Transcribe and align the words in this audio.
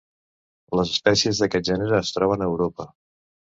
Les 0.79 0.93
espècies 0.93 1.43
d'aquest 1.43 1.69
gènere 1.71 2.01
es 2.01 2.11
troben 2.19 2.47
a 2.47 2.51
Europa. 2.55 2.91